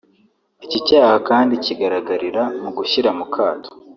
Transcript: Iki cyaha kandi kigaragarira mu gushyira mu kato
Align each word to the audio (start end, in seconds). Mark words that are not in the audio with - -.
Iki 0.65 0.79
cyaha 0.87 1.15
kandi 1.29 1.53
kigaragarira 1.65 2.43
mu 2.61 2.69
gushyira 2.77 3.09
mu 3.17 3.25
kato 3.33 3.69